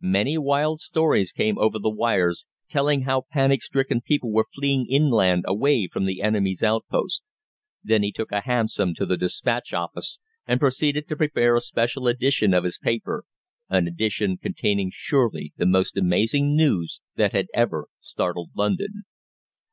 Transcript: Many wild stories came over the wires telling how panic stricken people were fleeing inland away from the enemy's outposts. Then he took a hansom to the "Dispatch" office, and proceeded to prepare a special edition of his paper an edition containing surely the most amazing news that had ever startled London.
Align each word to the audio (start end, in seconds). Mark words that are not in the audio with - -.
Many 0.00 0.38
wild 0.38 0.78
stories 0.78 1.32
came 1.32 1.58
over 1.58 1.76
the 1.76 1.90
wires 1.90 2.46
telling 2.68 3.00
how 3.00 3.26
panic 3.32 3.64
stricken 3.64 4.00
people 4.00 4.30
were 4.30 4.46
fleeing 4.54 4.86
inland 4.88 5.42
away 5.44 5.88
from 5.88 6.04
the 6.04 6.22
enemy's 6.22 6.62
outposts. 6.62 7.28
Then 7.82 8.04
he 8.04 8.12
took 8.12 8.30
a 8.30 8.42
hansom 8.42 8.94
to 8.94 9.04
the 9.06 9.16
"Dispatch" 9.16 9.72
office, 9.74 10.20
and 10.46 10.60
proceeded 10.60 11.08
to 11.08 11.16
prepare 11.16 11.56
a 11.56 11.60
special 11.60 12.06
edition 12.06 12.54
of 12.54 12.62
his 12.62 12.78
paper 12.78 13.24
an 13.68 13.88
edition 13.88 14.36
containing 14.36 14.92
surely 14.94 15.52
the 15.56 15.66
most 15.66 15.96
amazing 15.96 16.54
news 16.54 17.00
that 17.16 17.32
had 17.32 17.48
ever 17.52 17.88
startled 18.00 18.50
London. 18.54 19.02